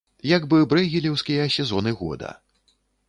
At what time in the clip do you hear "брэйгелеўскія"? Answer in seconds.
0.71-1.45